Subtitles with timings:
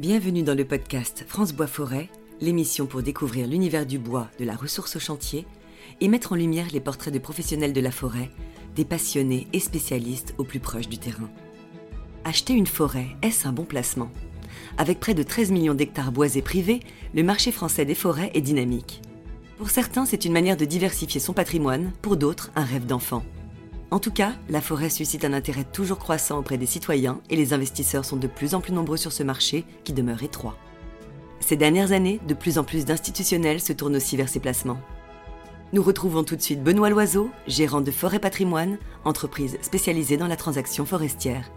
[0.00, 2.08] Bienvenue dans le podcast France Bois Forêt,
[2.40, 5.46] l'émission pour découvrir l'univers du bois, de la ressource au chantier
[6.00, 8.30] et mettre en lumière les portraits de professionnels de la forêt,
[8.74, 11.28] des passionnés et spécialistes au plus proche du terrain.
[12.24, 14.10] Acheter une forêt, est-ce un bon placement?
[14.78, 16.80] Avec près de 13 millions d'hectares boisés privés,
[17.12, 19.02] le marché français des forêts est dynamique.
[19.58, 23.22] Pour certains, c'est une manière de diversifier son patrimoine, pour d'autres, un rêve d'enfant.
[23.92, 27.52] En tout cas, la forêt suscite un intérêt toujours croissant auprès des citoyens et les
[27.52, 30.56] investisseurs sont de plus en plus nombreux sur ce marché qui demeure étroit.
[31.40, 34.78] Ces dernières années, de plus en plus d'institutionnels se tournent aussi vers ces placements.
[35.72, 40.36] Nous retrouvons tout de suite Benoît Loiseau, gérant de Forêt Patrimoine, entreprise spécialisée dans la
[40.36, 41.50] transaction forestière.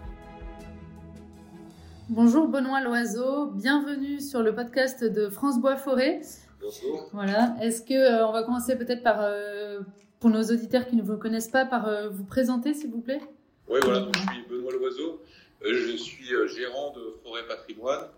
[2.08, 6.20] Bonjour Benoît Loiseau, bienvenue sur le podcast de France Bois Forêt.
[6.60, 7.10] Bonjour.
[7.12, 9.80] Voilà, est-ce que euh, on va commencer peut-être par euh,
[10.24, 13.20] pour nos auditeurs qui ne vous connaissent pas, par euh, vous présenter, s'il vous plaît
[13.68, 15.20] Oui, voilà, donc, je suis Benoît Loiseau.
[15.62, 18.08] Euh, je suis euh, gérant de Forêt Patrimoine.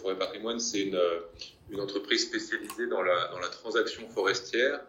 [0.00, 0.98] Forêt Patrimoine, c'est une,
[1.70, 4.80] une, entreprise spécialisée dans la, dans la transaction forestière.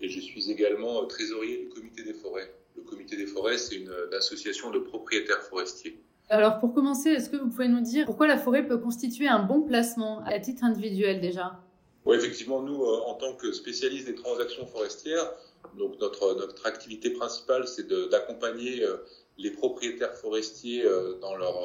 [0.00, 2.50] Et je suis également trésorier du Comité des forêts.
[2.78, 6.00] Le Comité des forêts, c'est une, une association de propriétaires forestiers.
[6.30, 9.42] Alors, pour commencer, est-ce que vous pouvez nous dire pourquoi la forêt peut constituer un
[9.42, 11.60] bon placement à titre individuel déjà?
[12.06, 15.30] Oui, effectivement, nous, en tant que spécialistes des transactions forestières,
[15.76, 18.96] donc notre, notre activité principale, c'est d'accompagner euh,
[19.38, 21.64] les propriétaires forestiers euh, dans leur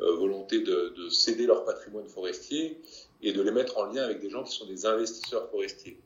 [0.00, 2.80] euh, volonté de, de, céder leur patrimoine forestier
[3.22, 5.98] et de les mettre en lien avec des gens qui sont des investisseurs forestiers.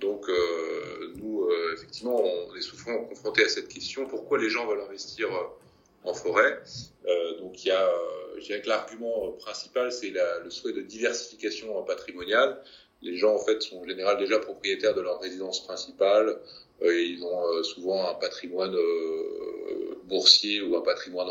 [0.00, 0.30] Donc
[1.16, 5.28] nous, effectivement, on est souvent confrontés à cette question pourquoi les gens veulent investir
[6.04, 6.58] en forêt?
[7.40, 7.90] Donc il y a,
[8.38, 12.62] je dirais que l'argument principal, c'est le souhait de diversification patrimoniale.
[13.02, 16.38] Les gens, en fait, sont en général déjà propriétaires de leur résidence principale,
[16.82, 21.28] ils ont euh, souvent un patrimoine euh, boursier ou un patrimoine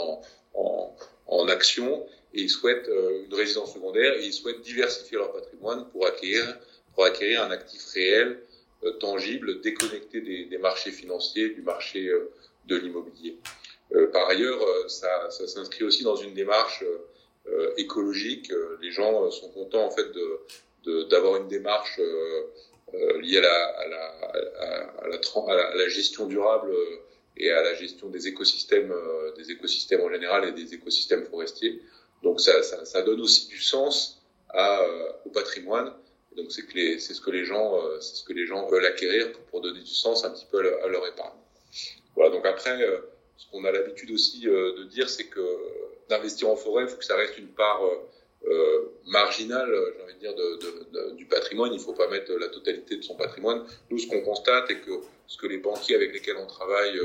[0.53, 0.95] en,
[1.27, 2.89] en, action et ils souhaitent
[3.27, 6.57] une résidence secondaire et ils souhaitent diversifier leur patrimoine pour acquérir,
[6.93, 8.39] pour acquérir un actif réel,
[8.99, 12.09] tangible, déconnecté des, des, marchés financiers, du marché
[12.65, 13.37] de l'immobilier.
[14.13, 16.83] par ailleurs, ça, ça s'inscrit aussi dans une démarche
[17.77, 18.51] écologique.
[18.81, 20.11] Les gens sont contents en fait
[20.85, 21.99] de d'avoir une démarche
[22.93, 23.41] euh, liées à
[25.75, 26.97] la, gestion durable euh,
[27.37, 31.81] et à la gestion des écosystèmes, euh, des écosystèmes en général et des écosystèmes forestiers.
[32.23, 34.83] Donc ça, donne aussi du sens à,
[35.25, 35.93] au patrimoine.
[36.35, 36.63] Donc c'est
[36.99, 39.79] c'est ce que les gens, c'est ce que les gens veulent acquérir pour, pour, donner
[39.79, 41.37] du sens un petit peu à leur, épargne.
[42.15, 42.31] Voilà.
[42.31, 42.77] Donc après,
[43.37, 45.45] ce qu'on a l'habitude aussi de dire, c'est que
[46.09, 47.81] d'investir en forêt, il faut que ça reste une part
[48.47, 50.59] euh, marginal, j'ai envie de dire, de,
[50.91, 51.71] de, du patrimoine.
[51.73, 53.65] Il ne faut pas mettre la totalité de son patrimoine.
[53.89, 54.91] Nous, ce qu'on constate et que
[55.27, 56.99] ce que les banquiers avec lesquels on travaille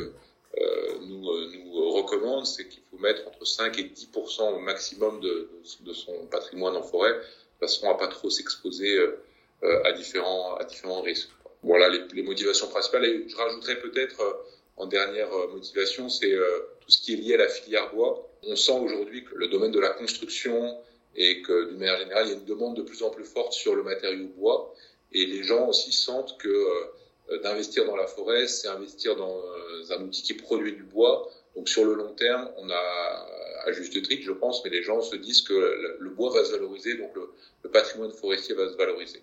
[0.60, 5.20] euh, nous, euh, nous recommandent, c'est qu'il faut mettre entre 5 et 10% au maximum
[5.20, 5.48] de,
[5.92, 11.02] son patrimoine en forêt, de façon à pas trop s'exposer euh, à différents à différents
[11.02, 11.30] risques.
[11.62, 13.04] Voilà les, les motivations principales.
[13.04, 14.20] Et je rajouterais peut-être
[14.76, 16.32] en dernière motivation, c'est
[16.80, 18.28] tout ce qui est lié à la filière bois.
[18.42, 20.76] On sent aujourd'hui que le domaine de la construction,
[21.16, 23.52] et que d'une manière générale, il y a une demande de plus en plus forte
[23.52, 24.74] sur le matériau bois
[25.12, 29.96] et les gens aussi sentent que euh, d'investir dans la forêt, c'est investir dans euh,
[29.96, 31.30] un outil qui produit du bois.
[31.56, 33.26] Donc sur le long terme, on a
[33.64, 35.54] à juste titre, je pense, mais les gens se disent que
[35.98, 39.22] le, bois va se valoriser, donc le, patrimoine forestier va se valoriser.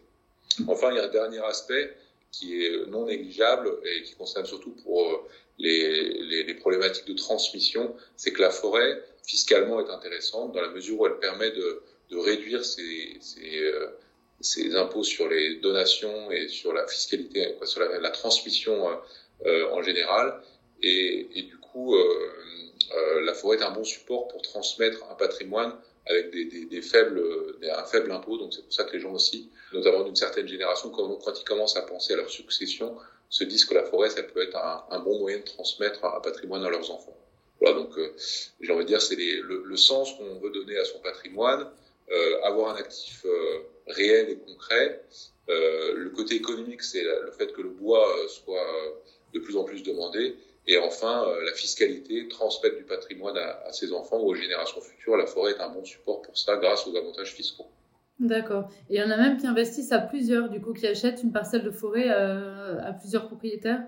[0.67, 1.95] Enfin, il y a un dernier aspect
[2.31, 5.17] qui est non négligeable et qui concerne surtout pour euh,
[5.59, 10.99] les, les problématiques de transmission, c'est que la forêt, fiscalement est intéressante dans la mesure
[10.99, 13.87] où elle permet de, de réduire ses, euh,
[14.75, 18.87] impôts sur les donations et sur la fiscalité, sur la, transmission
[19.45, 20.41] euh, en général.
[20.83, 25.73] Et, du coup, euh, la forêt est un bon support pour transmettre un patrimoine
[26.07, 27.21] avec des, des, faibles,
[27.63, 28.37] un faible impôt.
[28.37, 31.77] Donc c'est pour ça que les gens aussi, notamment d'une certaine génération, quand, ils commencent
[31.77, 32.97] à penser à leur succession,
[33.29, 36.65] se disent que la forêt, ça peut être un bon moyen de transmettre un patrimoine
[36.65, 37.15] à leurs enfants.
[37.61, 38.13] Voilà, donc euh,
[38.59, 41.67] j'ai envie de dire, c'est le, le, sens qu'on veut donner à son patrimoine,
[42.11, 45.03] euh, avoir un actif euh, réel et concret.
[45.47, 48.65] Le côté économique, c'est le fait que le bois soit
[49.33, 50.37] de plus en plus demandé.
[50.65, 55.17] Et enfin, la fiscalité, transmettre du patrimoine à, à, ses enfants ou aux générations futures.
[55.17, 57.65] La forêt est un bon support pour ça grâce aux avantages fiscaux.
[58.21, 58.69] D'accord.
[58.89, 61.33] Et il y en a même qui investissent à plusieurs, du coup, qui achètent une
[61.33, 63.83] parcelle de forêt à plusieurs propriétaires.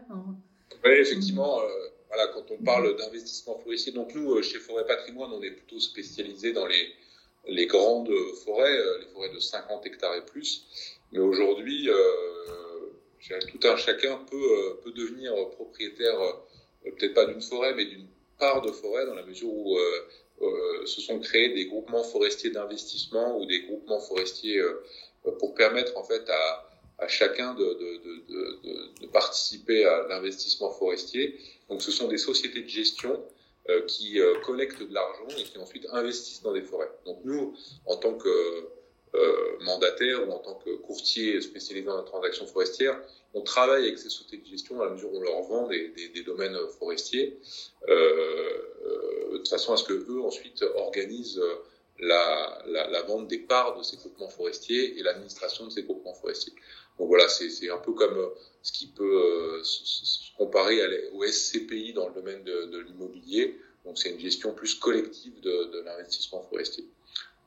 [0.84, 1.62] Oui, effectivement.
[1.62, 1.66] Euh,
[2.14, 5.80] voilà, quand on parle d'investissement forestier, donc nous, euh, chez Forêt Patrimoine, on est plutôt
[5.80, 8.14] spécialisé dans les, grandes
[8.44, 10.64] forêts, euh, les forêts de 50 hectares et plus.
[11.12, 11.96] Mais aujourd'hui, euh,
[13.50, 16.18] tout un chacun peut devenir propriétaire,
[16.84, 18.08] peut-être pas d'une forêt, mais d'une
[18.38, 19.78] part de forêt, dans la mesure où
[20.86, 24.62] se sont créés des groupements forestiers d'investissement ou des groupements forestiers
[25.40, 26.73] pour permettre en fait à,
[27.04, 31.38] à chacun de, participer à l'investissement forestier.
[31.70, 33.24] Donc ce sont des sociétés de gestion
[33.70, 36.92] euh, qui euh, collectent de l'argent et qui ensuite investissent dans des forêts.
[37.06, 37.56] Donc nous,
[37.86, 38.68] en tant que
[39.16, 43.00] euh, mandataire ou en tant que courtier spécialisé dans la transaction forestière,
[43.36, 46.24] on travaille avec ces sociétés de gestion à la mesure où on leur vend des,
[46.26, 47.38] domaines forestiers,
[47.90, 51.42] euh, de façon à ce que eux ensuite organisent
[52.00, 56.54] la, vente des parts de ces groupements forestiers et l'administration de ces groupements forestiers.
[57.00, 58.30] Donc voilà, c'est un peu comme
[58.62, 60.80] ce qui peut se comparer
[61.14, 63.60] au SCPI dans le domaine de, de l'immobilier.
[63.86, 66.86] Donc c'est une gestion plus collective de, de l'investissement forestier.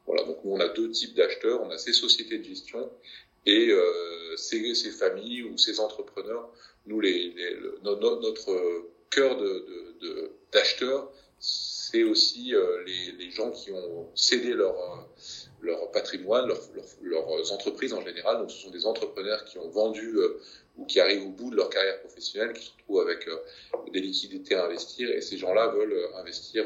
[0.06, 1.62] Voilà, donc nous, on a deux types d'acheteurs.
[1.62, 2.90] On a ces sociétés de gestion
[3.44, 6.48] et euh, ces, ces, familles ou ces entrepreneurs.
[6.86, 9.36] Nous, les, les, notre cœur
[10.52, 11.08] d'acheteurs, de,
[11.38, 14.74] c'est aussi euh, les, les, gens qui ont cédé leur,
[15.62, 16.58] leur patrimoine, leur,
[17.02, 18.38] leurs entreprises en général.
[18.38, 20.40] Donc, ce sont des entrepreneurs qui ont vendu euh,
[20.76, 23.36] ou qui arrivent au bout de leur carrière professionnelle, qui se retrouvent avec euh,
[23.92, 26.64] des liquidités à investir, et ces gens-là veulent euh, investir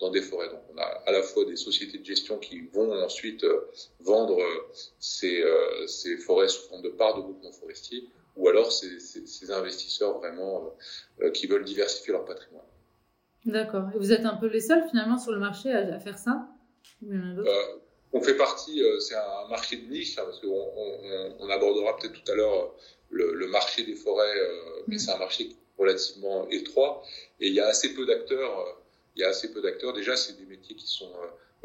[0.00, 0.48] dans des forêts.
[0.48, 3.46] Donc on a à la fois des sociétés de gestion qui vont ensuite
[4.00, 4.38] vendre
[4.98, 5.44] ces,
[5.86, 10.18] ces forêts sous forme de parts de groupements forestiers, ou alors ces, ces, ces investisseurs
[10.18, 10.74] vraiment
[11.32, 12.66] qui veulent diversifier leur patrimoine.
[13.44, 13.84] D'accord.
[13.94, 16.48] Et vous êtes un peu les seuls finalement sur le marché à, à faire ça?
[18.14, 22.14] On fait partie, c'est un marché de niche, hein, parce qu'on on, on, abordera peut-être
[22.14, 22.74] tout à l'heure
[23.14, 24.98] le, marché des forêts, euh, mais mm.
[24.98, 27.02] c'est un marché relativement étroit
[27.40, 28.60] et il y a assez peu d'acteurs.
[28.60, 28.72] Euh,
[29.16, 29.92] il y a assez peu d'acteurs.
[29.92, 31.12] Déjà, c'est des métiers qui sont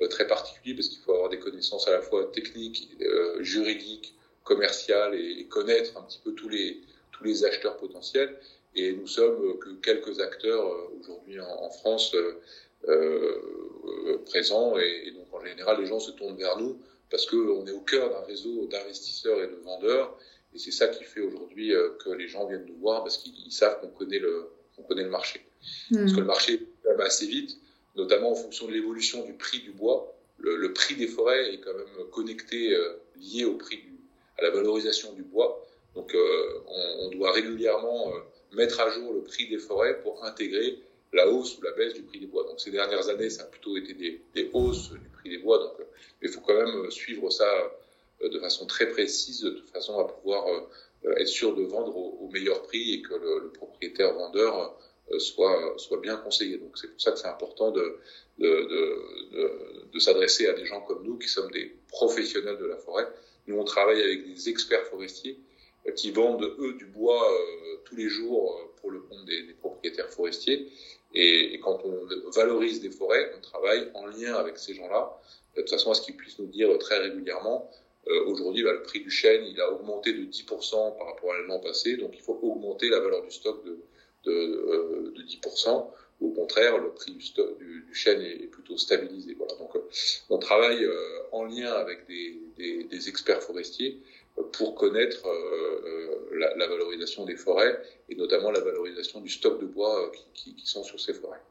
[0.01, 2.89] euh, très particuliers parce qu'il faut avoir des connaissances à la fois techniques,
[3.39, 4.13] juridiques,
[4.43, 6.81] commerciales et, connaître un petit peu tous les
[7.11, 8.39] tous les acheteurs potentiels.
[8.75, 10.63] Et nous sommes que quelques acteurs
[10.99, 12.15] aujourd'hui en, France
[14.25, 16.79] présents et, et, donc en général les gens se tournent vers nous
[17.09, 20.17] parce qu'on est au cœur d'un réseau d'investisseurs et de vendeurs
[20.53, 23.51] et c'est ça qui fait aujourd'hui euh, que les gens viennent nous voir parce qu'ils
[23.51, 25.41] savent qu'on connaît le, qu'on connaît le marché.
[25.91, 25.97] Mmh.
[25.97, 26.67] Parce que le marché
[26.97, 27.57] va assez vite,
[27.95, 30.15] notamment en fonction de l'évolution du prix du bois.
[30.37, 33.99] Le, le, prix des forêts est quand même connecté, euh, lié au prix du,
[34.37, 35.65] à la valorisation du bois.
[35.95, 38.19] Donc, euh, on, on, doit régulièrement euh,
[38.55, 40.79] mettre à jour le prix des forêts pour intégrer
[41.13, 42.44] la hausse ou la baisse du prix des bois.
[42.44, 45.57] Donc, ces dernières années, ça a plutôt été des, hausses du prix des bois.
[45.59, 45.88] Donc,
[46.21, 47.50] il faut quand même suivre ça
[48.21, 52.29] euh, de façon très précise, de façon à pouvoir euh, être sûr de vendre au,
[52.31, 54.77] meilleur prix et que le, propriétaire vendeur
[55.11, 56.57] euh, soit, soit bien conseillé.
[56.57, 57.97] Donc c'est pour ça que c'est important de,
[58.38, 63.07] de, de, s'adresser à des gens comme nous qui sommes des professionnels de la forêt.
[63.47, 65.39] Nous, on travaille avec des experts forestiers
[65.95, 70.69] qui vendent, eux, du bois euh, tous les jours pour le compte des propriétaires forestiers.
[71.13, 75.19] Et, et, quand on valorise des forêts, on travaille en lien avec ces gens-là,
[75.57, 77.69] de façon à ce qu'ils puissent nous dire très régulièrement
[78.09, 81.38] euh, aujourd'hui, bah, le prix du chêne, il a augmenté de 10% par rapport à
[81.39, 83.77] l'an passé, donc il faut augmenter la valeur du stock de,
[84.25, 85.88] de, euh, de 10%.
[86.21, 87.23] Au contraire, le prix du,
[87.59, 89.35] du, du chêne est, plutôt stabilisé.
[89.38, 89.53] Voilà.
[89.56, 89.81] Donc, euh,
[90.29, 90.85] on travaille
[91.31, 94.00] en lien avec des, des, des experts forestiers
[94.53, 95.25] pour connaître
[96.33, 100.56] la, la, valorisation des forêts et notamment la valorisation du stock de bois qui, qui,
[100.56, 101.42] qui sont sur ces forêts.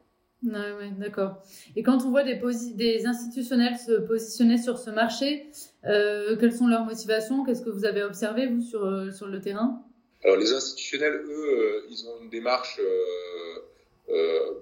[0.41, 1.43] Ouais, ouais, d'accord.
[1.75, 2.39] Et quand on voit des,
[2.75, 5.47] des, institutionnels se positionner sur ce marché,
[5.85, 7.43] euh, quelles sont leurs motivations?
[7.43, 9.83] Qu'est-ce que vous avez observé, vous, sur, euh, sur le terrain?
[10.23, 13.59] Alors, les institutionnels, eux, euh, ils ont une démarche euh,
[14.09, 14.53] euh,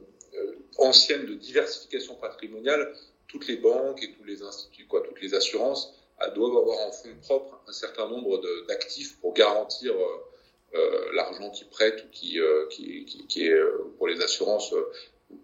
[0.80, 2.94] ancienne de diversification patrimoniale.
[3.28, 5.94] Toutes les banques et tous les instituts, quoi, toutes les assurances
[6.36, 9.94] doivent avoir en fonds propres un certain nombre d'actifs pour garantir
[11.14, 13.62] l'argent qu'ils prêtent ou qui, qui, qui, qui, est
[13.98, 14.74] pour les assurances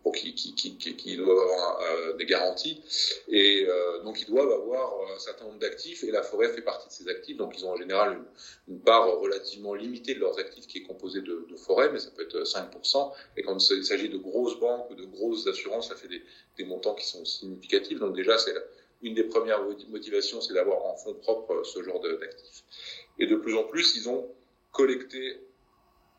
[0.01, 2.81] pour qui, qui, doivent avoir euh, des garanties.
[3.27, 6.87] Et euh, donc, ils doivent avoir un certain nombre d'actifs et la forêt fait partie
[6.87, 7.37] de ces actifs.
[7.37, 10.83] Donc, ils ont en général une, une part relativement limitée de leurs actifs qui est
[10.83, 13.11] composée de, de forêts, mais ça peut être 5%.
[13.37, 16.23] Et quand il s'agit de grosses banques ou de grosses assurances, ça fait des,
[16.57, 17.99] des montants qui sont significatifs.
[17.99, 18.53] Donc, déjà, c'est
[19.03, 22.63] une des premières motivations, c'est d'avoir en fonds propres ce genre d'actifs.
[23.19, 24.27] Et de plus en plus, ils ont
[24.71, 25.39] collecté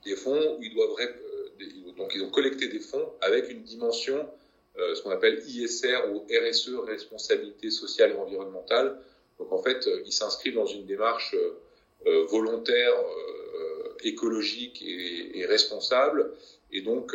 [0.04, 0.96] des fonds ils doivent
[1.96, 4.28] donc ils ont collecté des fonds avec une dimension,
[4.78, 8.98] euh, ce qu'on appelle ISR ou RSE, responsabilité sociale et environnementale.
[9.38, 11.34] Donc en fait, euh, ils s'inscrivent dans une démarche
[12.06, 12.92] euh, volontaire,
[14.02, 16.32] écologique et, responsable.
[16.70, 17.14] Et donc,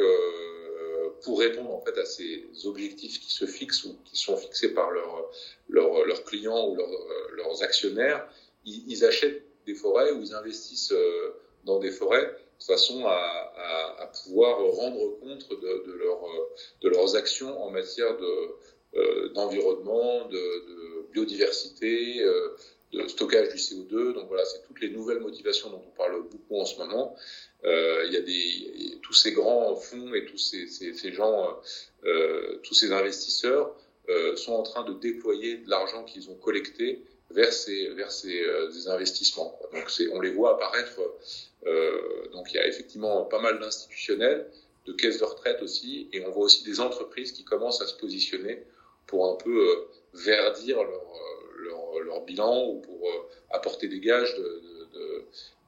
[1.23, 4.91] pour répondre en fait à ces objectifs qui se fixent ou qui sont fixés par
[4.91, 5.29] leurs
[5.69, 6.89] leur, clients ou leur,
[7.35, 8.27] leurs actionnaires,
[8.65, 10.93] ils, achètent des forêts ou ils investissent
[11.65, 16.19] dans des forêts de façon à, pouvoir rendre compte de, leur,
[16.81, 22.23] de leurs actions en matière de, d'environnement, de, de, biodiversité,
[22.93, 24.13] de stockage du CO2.
[24.13, 27.15] Donc voilà, c'est toutes les nouvelles motivations dont on parle beaucoup en ce moment.
[27.65, 31.60] Euh, il y a des tous ces grands fonds et tous ces, ces, ces gens,
[32.05, 33.75] euh, tous ces investisseurs
[34.10, 38.41] euh, sont en train de déployer de l'argent qu'ils ont collecté vers ces vers ces,
[38.41, 39.50] euh, investissements.
[39.50, 39.69] Quoi.
[39.72, 41.00] Donc on les voit apparaître.
[41.67, 44.50] Euh, donc il y a effectivement pas mal d'institutionnels,
[44.88, 47.96] de caisses de retraite aussi, et on voit aussi des entreprises qui commencent à se
[47.98, 48.63] positionner
[49.05, 51.03] pour un peu verdir leur
[51.63, 53.07] leur, leur, bilan ou pour
[53.51, 55.25] apporter des gages de, de,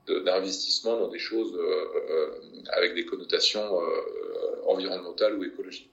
[0.08, 2.42] de d'investissement dans des choses euh,
[2.74, 5.90] avec des connotations euh, environnementales ou écologiques.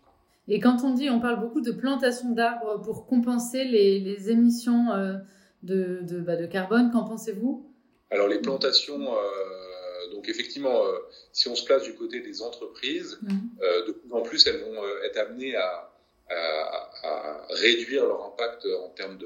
[0.49, 4.93] Et quand on dit, on parle beaucoup de plantation d'arbres pour compenser les, les émissions
[4.93, 5.15] euh,
[5.63, 7.67] de, de, bah, de, carbone, qu'en pensez-vous?
[8.11, 8.99] Alors les plantations,
[10.13, 10.81] donc effectivement,
[11.33, 13.29] si on se place du côté des entreprises, mmh.
[13.87, 15.88] de plus en plus elles vont être amenées à,
[16.31, 19.19] à, à réduire leur impact en termes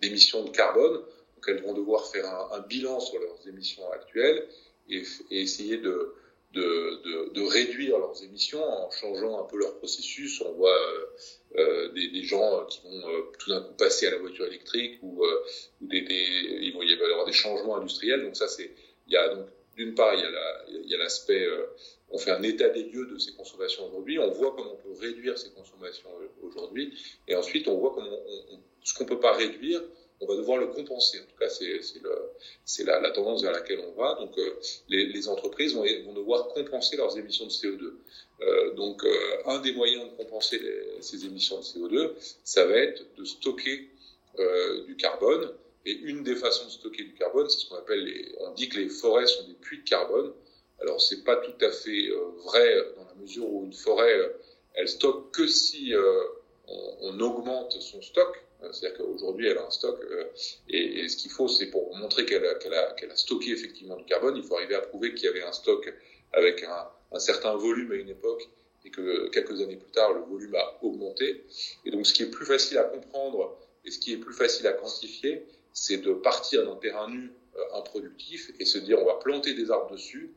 [0.00, 0.94] d'émissions de, de, de, carbone.
[0.94, 4.46] Donc elles vont devoir faire un, un bilan sur leurs émissions actuelles
[4.88, 6.14] et, et essayer de,
[6.52, 10.40] de, de, de, réduire leurs émissions en changeant un peu leur processus.
[10.40, 11.06] On voit euh,
[11.56, 14.98] euh des, des, gens qui vont euh, tout d'un coup passer à la voiture électrique
[15.02, 15.44] ou, euh,
[15.80, 18.22] ou des, des, il va y avoir des changements industriels.
[18.22, 18.70] Donc ça, c'est,
[19.06, 21.66] il y a donc d'une part, il y a, la, il y a l'aspect, euh,
[22.10, 25.00] on fait un état des lieux de ces consommations aujourd'hui, on voit comment on peut
[25.00, 26.08] réduire ces consommations
[26.42, 26.94] aujourd'hui,
[27.26, 29.82] et ensuite on voit comment on, on, ce qu'on peut pas réduire,
[30.20, 31.18] on va devoir le compenser.
[31.20, 34.14] En tout cas, c'est la, la, tendance vers laquelle on va.
[34.14, 37.92] Donc, euh, les, les, entreprises vont, vont, devoir compenser leurs émissions de CO2.
[38.40, 42.12] Euh, donc, euh, un des moyens de compenser les, ces émissions de CO2,
[42.44, 43.88] ça va être de stocker
[44.38, 45.52] euh, du carbone.
[45.86, 48.68] Et une des façons de stocker du carbone, c'est ce qu'on appelle les, on dit
[48.68, 50.32] que les forêts sont des puits de carbone.
[50.80, 54.28] Alors, c'est pas tout à fait euh, vrai dans la mesure où une forêt, euh,
[54.74, 55.92] elle stocke que si
[56.68, 58.44] on, on augmente son stock.
[58.72, 60.24] C'est-à-dire qu'aujourd'hui, elle a un stock, euh,
[60.68, 63.96] et, ce qu'il faut, c'est pour montrer qu'elle a, qu'elle a, qu'elle a, stocké effectivement
[63.96, 65.92] du carbone, il faut arriver à prouver qu'il y avait un stock
[66.32, 68.48] avec un, un, certain volume à une époque,
[68.84, 71.44] et que quelques années plus tard, le volume a augmenté.
[71.84, 74.66] Et donc, ce qui est plus facile à comprendre et ce qui est plus facile
[74.66, 79.14] à quantifier, c'est de partir d'un terrain nu euh, improductif et se dire, on va
[79.14, 80.32] planter des arbres dessus,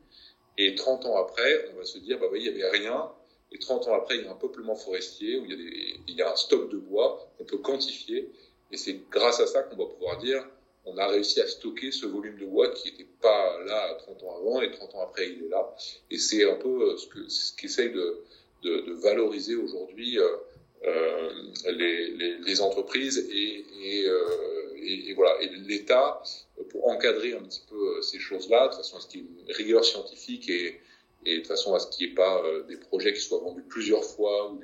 [0.58, 3.10] et 30 ans après, on va se dire, bah oui, il y avait rien,
[3.52, 5.94] et 30 ans après, il y a un peuplement forestier où il y a, des,
[6.08, 8.30] il y a un stock de bois qu'on peut quantifier.
[8.70, 10.42] Et c'est grâce à ça qu'on va pouvoir dire
[10.84, 14.36] on a réussi à stocker ce volume de bois qui n'était pas là 30 ans
[14.38, 15.74] avant et 30 ans après il est là.
[16.10, 18.22] Et c'est un peu euh, ce que ce qu'essaye de,
[18.62, 20.28] de, de, valoriser aujourd'hui euh,
[20.84, 21.30] euh,
[21.66, 26.20] les, les, les, entreprises et, et, euh, et voilà et l'État
[26.70, 29.26] pour encadrer un petit peu euh, ces choses-là de façon à ce qu'il y ait
[29.46, 30.80] une rigueur scientifique et,
[31.24, 34.04] de façon à ce qu'il n'y ait pas euh, des projets qui soient vendus plusieurs
[34.04, 34.60] fois ou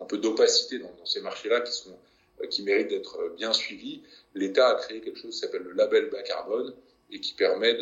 [0.00, 4.02] un peu d'opacité dans, ces marchés-là qui euh, méritent d'être bien suivis.
[4.34, 6.72] L'État a créé quelque chose qui s'appelle le label bas carbone
[7.10, 7.76] et qui permet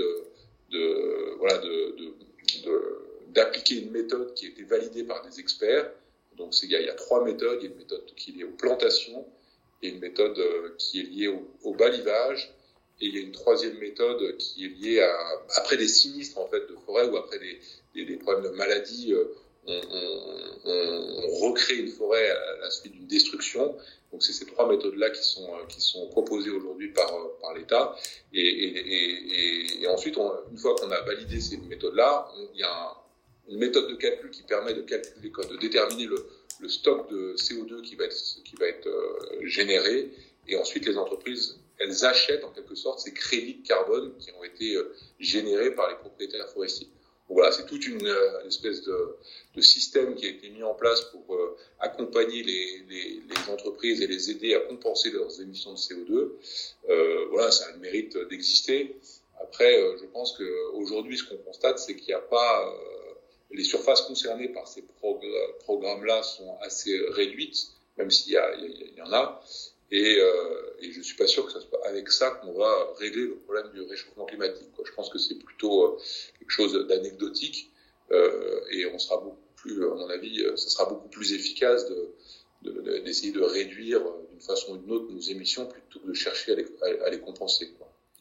[3.28, 5.90] d'appliquer une méthode qui a été validée par des experts.
[6.38, 7.58] Donc il y, a, il y a trois méthodes.
[7.60, 9.26] Il y a une méthode qui est liée aux plantations
[9.82, 12.52] et une méthode euh, qui est liée au, balivage
[13.00, 15.16] et il y a une troisième méthode qui est liée à
[15.56, 19.24] après des sinistres en fait de forêt ou après des, des, problèmes de maladie, euh,
[20.64, 23.76] on, recrée une forêt à la suite d'une destruction.
[24.10, 27.94] Donc c'est ces trois méthodes-là qui sont qui sont proposées aujourd'hui par par l'État.
[28.32, 30.16] Et, ensuite,
[30.50, 32.96] une fois qu'on a validé ces méthodes-là, il y a un,
[33.48, 36.26] une méthode de calcul qui permet de calculer, de déterminer le,
[36.60, 38.77] le stock de CO2 qui va être qui va être
[39.48, 40.10] euh, généré.
[40.46, 44.42] Et ensuite, les entreprises elles achètent en quelque sorte ces crédits de carbone qui ont
[44.42, 46.88] été euh, générés par les propriétaires forestiers.
[47.28, 49.16] Voilà, c'est toute une, euh, espèce de,
[49.60, 52.84] système qui a été mis en place pour euh, accompagner les,
[53.50, 56.30] entreprises et les aider à compenser leurs émissions de CO2.
[56.88, 58.96] Euh, voilà, ça a le mérite d'exister.
[59.40, 62.72] Après, je pense qu'aujourd'hui, ce qu'on constate, c'est qu'il n'y a pas...
[63.50, 65.24] les surfaces concernées par ces progr
[65.60, 69.42] programmes-là sont assez réduites, même s'il y, y, y, en a.
[69.90, 73.36] Et, euh, je suis pas sûr que ce soit avec ça qu'on va régler le
[73.36, 74.68] problème du réchauffement climatique.
[74.84, 75.98] Je pense que c'est plutôt euh,
[76.38, 77.72] quelque chose d'anecdotique
[78.12, 83.00] euh, et on sera beaucoup plus, à mon avis, ça sera beaucoup plus efficace de,
[83.00, 84.00] d'essayer de, réduire
[84.30, 87.70] d'une façon ou d'une autre nos émissions plutôt que de chercher à les, compenser.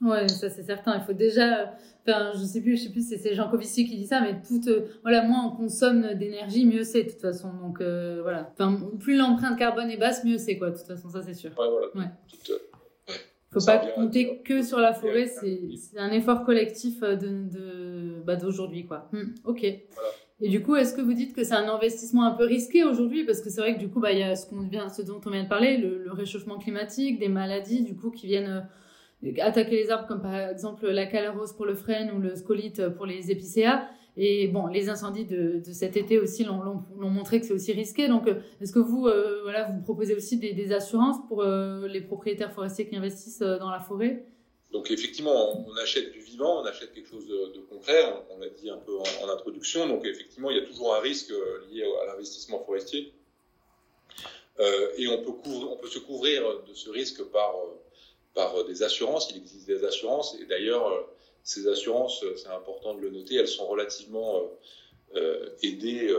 [0.01, 0.95] Ouais, ça c'est certain.
[0.97, 1.73] Il faut déjà,
[2.05, 4.69] enfin, je sais plus, je sais plus, c'est Jean Covici qui dit ça, mais tout,
[4.69, 7.51] euh, voilà, moins on consomme d'énergie, mieux c'est de toute façon.
[7.53, 10.69] Donc euh, voilà, enfin, plus l'empreinte carbone est basse, mieux c'est quoi.
[10.69, 11.51] De toute façon, ça c'est sûr.
[11.51, 11.87] Ouais, voilà.
[11.95, 12.11] Ouais.
[12.45, 13.13] Tout, euh,
[13.49, 15.25] faut pas compter que sur la forêt.
[15.25, 19.09] C'est un effort collectif de, de bah, d'aujourd'hui, quoi.
[19.13, 19.61] Hum, ok.
[19.61, 20.09] Voilà.
[20.39, 23.25] Et du coup, est-ce que vous dites que c'est un investissement un peu risqué aujourd'hui?
[23.25, 25.01] Parce que c'est vrai que du coup, bah, il y a ce, qu'on vient, ce
[25.01, 28.67] dont on vient de parler, le, réchauffement climatique, des maladies du coup qui viennent
[29.39, 33.05] attaquer les arbres, comme par exemple la calarose pour le frêne ou le scolite pour
[33.05, 33.87] les épicéas.
[34.19, 38.07] Et bon, les incendies de, de cet été aussi l'ont montré que c'est aussi risqué.
[38.07, 42.01] Donc, euh, est-ce que vous, euh, voilà, vous proposez aussi des, des assurances pour les
[42.01, 44.25] propriétaires forestiers qui investissent dans la forêt?
[44.71, 48.69] Donc effectivement, on achète du vivant, on achète quelque chose de, concret, on, l'a dit
[48.69, 52.05] un peu en, introduction, donc effectivement, il y a toujours un risque euh, lié à
[52.07, 53.13] l'investissement forestier.
[54.59, 57.76] Euh, et on peut, on peut se couvrir de ce risque par, euh,
[58.37, 61.09] par des assurances, il existe des assurances, et d'ailleurs,
[61.43, 64.43] ces assurances, c'est important de le noter, elles sont relativement
[65.63, 66.13] aidées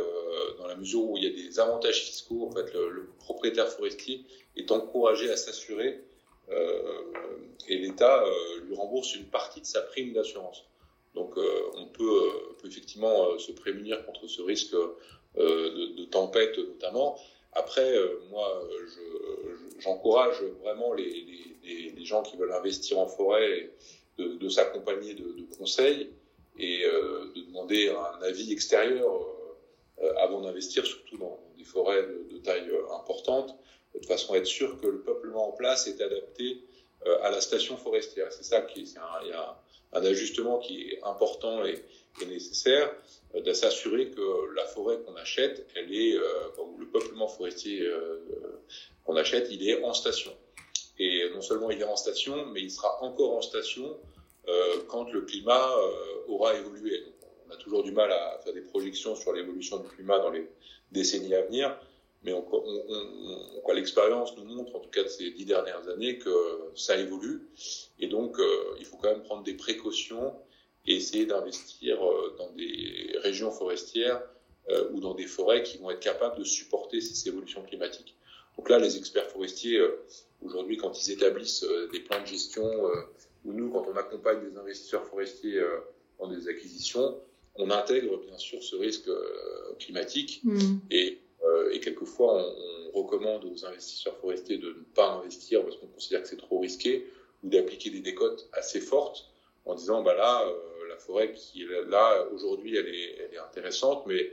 [0.58, 2.48] dans la mesure où il y a des avantages fiscaux.
[2.48, 4.24] En fait, le propriétaire forestier
[4.56, 6.00] est encouragé à s'assurer
[6.50, 7.02] euh,
[7.68, 10.64] et l'État euh, lui rembourse une partie de sa prime d'assurance.
[11.14, 12.30] Donc euh, on peut,
[12.64, 14.74] effectivement se prémunir contre ce risque
[15.36, 17.18] de, tempête notamment.
[17.52, 17.94] Après,
[18.30, 18.62] moi,
[19.78, 23.70] j'encourage vraiment les, gens qui veulent investir en forêt
[24.16, 26.10] de, s'accompagner de, conseils
[26.58, 29.26] et de demander un avis extérieur
[30.18, 33.58] avant d'investir, surtout dans des forêts de, taille importante
[34.00, 36.62] de façon à être sûr que le peuplement en place est adapté
[37.06, 38.32] euh, à la station forestière.
[38.32, 39.60] C'est ça qui, il y a
[39.92, 41.84] un ajustement qui est important et,
[42.26, 42.94] nécessaire,
[43.34, 46.22] euh, de s'assurer que la forêt qu'on achète, est, euh,
[46.78, 47.88] le peuplement forestier
[49.04, 50.32] qu'on achète, il est en station.
[50.98, 53.96] Et non seulement il est en station, mais il sera encore en station
[54.88, 55.70] quand le climat
[56.26, 57.04] aura évolué.
[57.46, 60.48] on a toujours du mal à faire des projections sur l'évolution du climat dans les
[60.90, 61.78] décennies à venir
[62.22, 62.32] mais
[63.74, 66.30] l'expérience nous montre, en tout cas de ces dix dernières années, que
[66.74, 67.48] ça évolue.
[68.00, 70.34] Et donc, euh, il faut quand même prendre des précautions
[70.88, 74.22] et essayer d'investir euh, dans des régions forestières
[74.70, 78.16] euh, ou dans des forêts qui vont être capables de supporter ces évolutions climatiques.
[78.56, 79.80] Donc là, les experts forestiers,
[80.42, 82.68] aujourd'hui, quand ils établissent des plans de gestion,
[83.44, 85.62] ou nous, quand on accompagne des investisseurs forestiers
[86.18, 87.20] dans des acquisitions,
[87.54, 89.08] on intègre bien sûr ce risque
[89.78, 90.78] climatique mmh.
[90.90, 95.86] et euh, et quelquefois, on, recommande aux investisseurs forestiers de ne pas investir parce qu'on
[95.86, 97.06] considère que c'est trop risqué
[97.44, 99.30] ou d'appliquer des décotes assez fortes
[99.66, 104.30] en disant bah là, euh, la forêt qui là aujourd'hui, elle est, intéressante, mais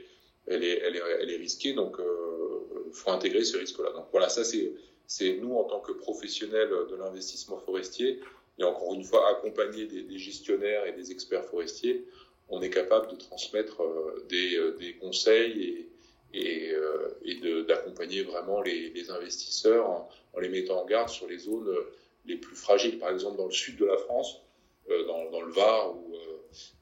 [0.48, 3.92] elle est, elle est, elle est risquée, donc il euh, faut intégrer ce risque-là.
[3.92, 8.20] Donc voilà, ça c'est nous en tant que professionnels de l'investissement forestier
[8.58, 12.06] et encore une fois accompagner des, gestionnaires et des experts forestiers,
[12.50, 13.82] on est capable de transmettre
[14.30, 15.90] des, des conseils et,
[16.36, 21.68] et, euh, d'accompagner vraiment les, investisseurs en, en, les mettant en garde sur les zones
[21.68, 21.92] euh,
[22.26, 23.00] les plus fragiles.
[23.00, 24.42] Par exemple, dans le sud de la France,
[24.90, 26.15] euh, dans, dans, le Var ou,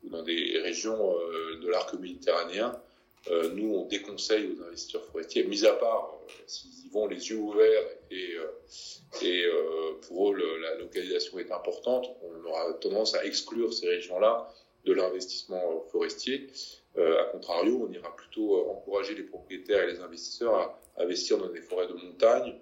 [0.04, 1.16] ou, dans des régions
[1.62, 2.80] de l'arc méditerranéen,
[3.54, 7.88] nous, on déconseille aux investisseurs forestiers, mis à part s'ils y vont les yeux ouverts
[8.12, 8.36] et,
[10.08, 14.54] pour eux la localisation est importante, on aura tendance à exclure ces régions-là
[14.86, 16.48] de l'investissement forestier.
[16.98, 21.38] Euh, a contrario, on ira plutôt euh, encourager les propriétaires et les investisseurs à investir
[21.38, 22.56] dans des forêts de montagne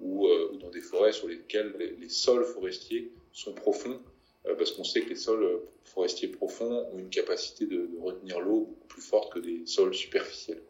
[0.00, 4.00] ou, euh, dans des forêts sur lesquelles les, sols forestiers sont profonds,
[4.44, 8.86] parce qu'on sait que les sols forestiers profonds ont une capacité de, retenir l'eau beaucoup
[8.88, 10.62] plus forte que des sols superficiels.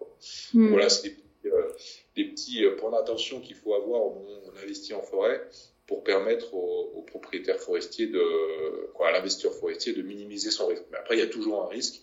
[0.52, 0.68] Hmm.
[0.68, 1.16] Voilà, c'est
[2.14, 5.42] des, petits points d'attention qu'il faut avoir au moment où on investit en forêt
[5.86, 10.84] pour permettre aux, propriétaires forestiers de, quoi, à l'investisseur forestier de minimiser son risque.
[10.90, 12.02] Mais après, il y a toujours un risque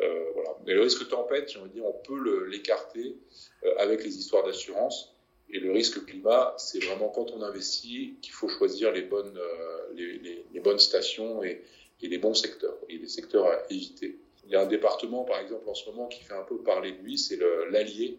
[0.00, 0.56] euh, voilà.
[0.66, 3.16] Mais le risque tempête, j'ai envie de dire, on peut l'écarter
[3.64, 5.14] euh, avec les histoires d'assurance.
[5.52, 9.94] Et le risque climat, c'est vraiment quand on investit qu'il faut choisir les bonnes, euh,
[9.94, 11.62] les, les, bonnes stations et,
[12.02, 14.18] et, les bons secteurs, et les secteurs à éviter.
[14.44, 16.92] Il y a un département, par exemple, en ce moment, qui fait un peu parler
[16.92, 17.38] de lui, c'est
[17.70, 18.18] l'Allier,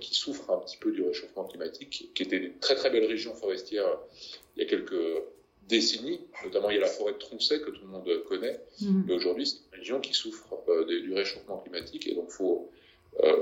[0.00, 3.34] qui souffre un petit peu du réchauffement climatique, qui était une très très belle région
[3.34, 3.98] forestière
[4.56, 5.22] il y a quelques
[5.68, 6.20] décennies.
[6.44, 8.60] Notamment, il y a la forêt de Troncet que tout le monde connaît.
[8.80, 9.02] Mmh.
[9.06, 12.06] Mais aujourd'hui, c'est une région qui souffre euh, du réchauffement climatique.
[12.06, 12.77] Et donc, faut, euh,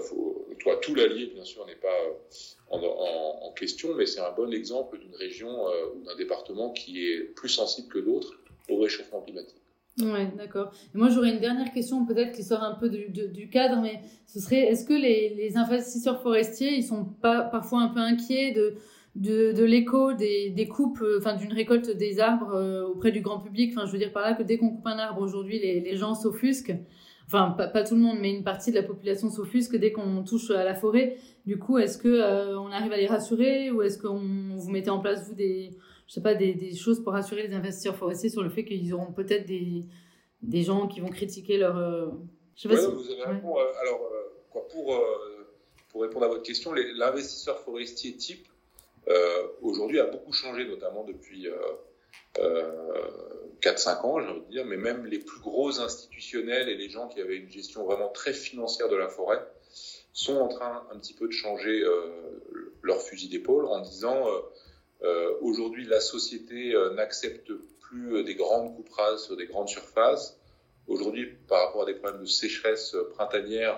[0.01, 4.53] faut, toi, tout l'allier, bien sûr, n'est pas euh, en, question, mais c'est un bon
[4.53, 5.49] exemple d'une région
[5.95, 9.63] ou d'un département qui est plus sensible que d'autres au réchauffement climatique.
[10.03, 10.73] Ouais, d'accord.
[10.93, 14.61] Moi, j'aurais une dernière question, peut-être qui sort un peu du, cadre, mais ce serait
[14.61, 18.53] est-ce que les, investisseurs forestiers, ils sont pas parfois un peu inquiets
[19.15, 23.73] de l'écho des, coupes, euh, enfin d'une récolte des arbres euh, auprès du grand public?
[23.75, 26.15] Enfin, je veux dire par là que dès qu'on coupe un arbre aujourd'hui, les gens
[26.15, 26.75] s'offusquent.
[27.27, 30.23] Enfin, pas, pas, tout le monde, mais une partie de la population s'offusque dès qu'on
[30.23, 31.17] touche à la forêt.
[31.45, 34.91] Du coup, est-ce que euh, on arrive à les rassurer ou est-ce qu'on vous mettez
[34.91, 35.71] en place vous des,
[36.07, 38.95] je sais pas, des, des choses pour rassurer les investisseurs forestiers sur le fait qu'ils
[38.95, 39.85] auront peut-être des,
[40.43, 41.77] des gens qui vont critiquer leur
[42.55, 44.01] Je sais vous avez Alors,
[44.51, 44.95] quoi, pour,
[45.89, 48.47] pour répondre à votre question, l'investisseur forestier type,
[49.63, 51.49] aujourd'hui, a beaucoup changé, notamment depuis
[52.37, 57.09] 4-5 ans, j'ai envie de dire, mais même les plus gros institutionnels et les gens
[57.09, 59.41] qui avaient une gestion vraiment très financière de la forêt
[60.17, 62.09] sont en train un petit peu de changer euh,
[62.83, 64.41] leur fusil d'épaule en disant euh,
[65.03, 70.39] euh, aujourd'hui la société n'accepte plus des grandes coupes sur des grandes surfaces.
[70.89, 73.77] Aujourd'hui, par rapport à des problèmes de sécheresse printanière,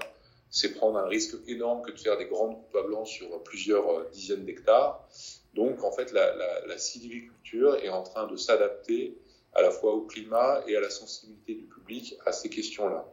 [0.51, 4.09] c'est prendre un risque énorme que de faire des grandes coupes à blanc sur plusieurs
[4.11, 5.09] dizaines d'hectares.
[5.55, 9.17] Donc, en fait, la, la, la sylviculture est en train de s'adapter
[9.55, 13.09] à la fois au climat et à la sensibilité du public à ces questions-là.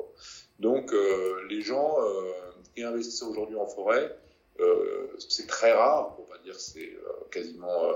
[0.60, 2.32] Donc, euh, les gens euh,
[2.74, 4.15] qui investissent aujourd'hui en forêt,
[4.60, 7.91] euh, c'est très rare, pour pas dire c'est euh, quasiment,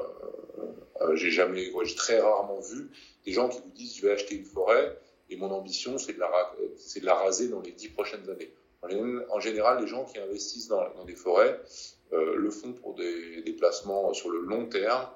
[1.02, 2.89] euh, j'ai jamais, j'ai très rarement vu
[3.25, 4.97] des gens qui vous disent je vais acheter une forêt
[5.30, 6.30] et mon ambition c'est de la,
[6.75, 8.52] c'est de la raser dans les dix prochaines années.
[8.81, 11.59] En général, les gens qui investissent dans, des forêts
[12.11, 15.07] le font pour des, des placements sur le long terme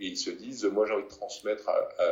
[0.00, 1.70] et ils se disent, moi j'ai envie de transmettre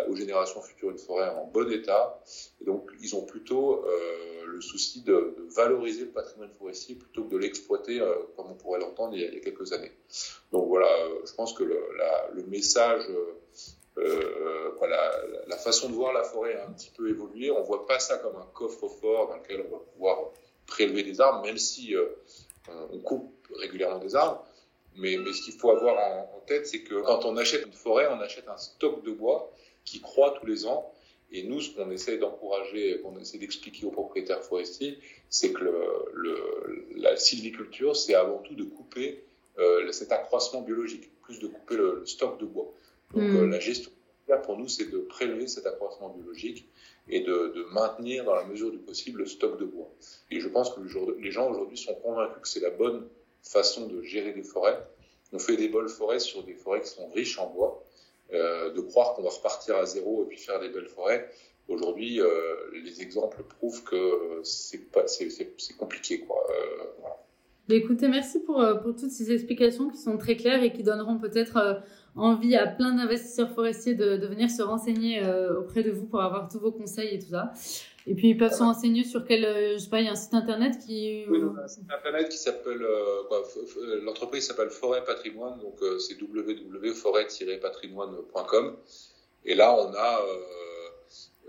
[0.09, 2.23] aux générations futures une forêt en bon état.
[2.61, 7.31] Et donc ils ont plutôt euh, le souci de, valoriser le patrimoine forestier plutôt que
[7.31, 9.93] de l'exploiter euh, comme on pourrait l'entendre il, y a quelques années.
[10.53, 11.79] Donc voilà, euh, je pense que le,
[12.49, 13.03] message,
[13.99, 15.13] euh, voilà,
[15.47, 17.51] la façon de voir la forêt a un petit peu évolué.
[17.51, 20.19] On voit pas ça comme un coffre-fort dans lequel on va pouvoir
[20.69, 21.95] prélever des arbres, même si
[22.95, 24.45] on coupe régulièrement des arbres.
[25.01, 27.73] Mais, mais ce qu'il faut avoir en, en tête, c'est que quand on achète une
[27.73, 29.53] forêt, on achète un stock de bois
[29.85, 30.93] qui croît tous les ans.
[31.31, 35.75] Et nous, ce qu'on essaie d'encourager, qu'on essaie d'expliquer aux propriétaires forestiers, c'est que le,
[36.15, 36.35] le,
[36.97, 39.23] la sylviculture, c'est avant tout de couper
[39.59, 42.73] euh, cet accroissement biologique, plus de couper le, le stock de bois.
[43.13, 43.37] Donc mmh.
[43.37, 43.91] euh, la gestion
[44.37, 46.69] pour nous, c'est de prélever cet accroissement biologique
[47.09, 49.91] et de, maintenir dans la mesure du possible le stock de bois.
[50.31, 50.81] Et je pense que
[51.19, 53.09] les gens aujourd'hui sont convaincus que c'est la bonne
[53.43, 54.79] façon de gérer des forêts.
[55.33, 57.83] On fait des belles forêts sur des forêts qui sont riches en bois.
[58.35, 61.31] Euh, de croire qu'on va repartir à zéro et puis faire des belles forêts.
[61.67, 65.29] Aujourd'hui, euh, les exemples prouvent que c'est pas, c'est,
[65.79, 66.47] compliqué, quoi.
[66.51, 67.17] Euh, voilà.
[67.71, 71.59] Écoutez, merci pour, euh, toutes ces explications qui sont très claires et qui donneront peut-être
[71.59, 71.75] euh,
[72.19, 76.21] envie à plein d'investisseurs forestiers de, de venir se renseigner euh, auprès de vous pour
[76.21, 77.53] avoir tous vos conseils et tout ça.
[78.09, 80.13] Et puis ils peuvent se renseigner sur quel, euh, je sais pas, il y a
[80.13, 81.27] un site internet qui.
[81.29, 86.19] Oui, donc, un site internet qui s'appelle, euh, l'entreprise s'appelle Forêt Patrimoine, donc euh, c'est
[86.19, 88.77] www.forêt-patrimoine.com.
[89.45, 90.25] Et là, on a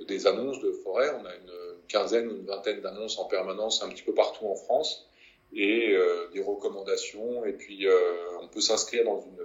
[0.06, 1.54] des annonces de forêt, on a une
[1.88, 5.08] quinzaine ou une vingtaine d'annonces en permanence un petit peu partout en France
[5.54, 5.96] et
[6.34, 7.46] des recommandations.
[7.46, 7.88] Et puis
[8.42, 9.38] on peut s'inscrire dans une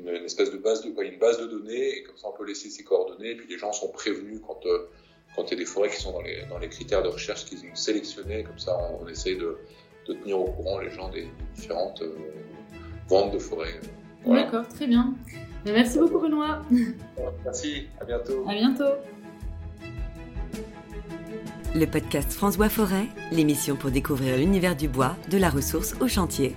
[0.00, 2.36] une, une, espèce de base de quoi, une base de données et comme ça on
[2.36, 4.88] peut laisser ses coordonnées et puis les gens sont prévenus quand euh,
[5.36, 7.44] quand il y a des forêts qui sont dans les dans les critères de recherche
[7.44, 9.58] qu'ils ont sélectionnés comme ça on, on essaye de,
[10.06, 12.16] de tenir au courant les gens des, des différentes euh,
[13.08, 13.80] ventes de forêts.
[14.24, 14.44] Voilà.
[14.44, 15.14] D'accord, très bien.
[15.64, 16.62] Merci beaucoup Benoît.
[17.44, 18.44] Merci, à bientôt.
[18.48, 18.94] À bientôt.
[21.74, 26.08] Le podcast France Bois Forêt, l'émission pour découvrir l'univers du bois, de la ressource au
[26.08, 26.56] chantier.